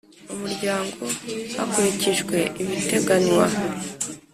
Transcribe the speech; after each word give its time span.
Umuryango 0.33 1.03
Hakurikijwe 1.57 2.37
Ibiteganywa 2.61 3.45